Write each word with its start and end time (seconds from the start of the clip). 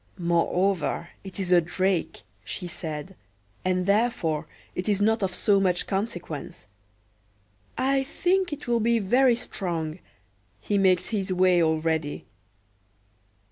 "Moreover 0.17 1.09
it 1.23 1.39
is 1.39 1.51
a 1.51 1.61
drake," 1.61 2.23
she 2.43 2.65
said, 2.65 3.15
"and 3.63 3.85
therefore 3.85 4.47
it 4.73 4.89
is 4.89 4.99
not 4.99 5.21
of 5.21 5.31
so 5.31 5.59
much 5.59 5.85
consequence. 5.85 6.65
I 7.77 8.03
think 8.03 8.49
he 8.49 8.57
will 8.65 8.79
be 8.79 8.97
very 8.97 9.35
strong: 9.35 9.99
he 10.59 10.79
makes 10.79 11.09
his 11.09 11.31
way 11.31 11.61
already." 11.61 12.25